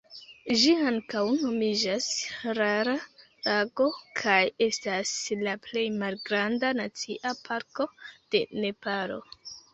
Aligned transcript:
Ĝi 0.59 0.71
ankaŭ 0.91 1.19
nomiĝas 1.41 2.07
Rara 2.59 2.95
Lago, 3.17 3.87
kaj 4.21 4.39
estas 4.69 5.13
la 5.43 5.55
plej 5.67 5.85
malgranda 5.99 6.75
nacia 6.83 7.37
parko 7.47 7.89
de 8.33 8.45
Nepalo. 8.67 9.23